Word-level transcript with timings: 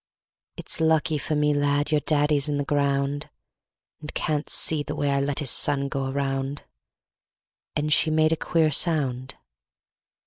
"It's 0.57 0.81
lucky 0.81 1.19
for 1.19 1.35
me, 1.35 1.53
lad, 1.53 1.91
Your 1.91 1.99
daddy's 1.99 2.49
in 2.49 2.57
the 2.57 2.63
ground, 2.63 3.29
And 3.99 4.11
can't 4.15 4.49
see 4.49 4.81
the 4.81 4.95
way 4.95 5.11
I 5.11 5.19
let 5.19 5.37
His 5.37 5.51
son 5.51 5.89
go 5.89 6.05
around!" 6.09 6.63
And 7.75 7.93
she 7.93 8.09
made 8.09 8.31
a 8.31 8.35
queer 8.35 8.71
sound. 8.71 9.35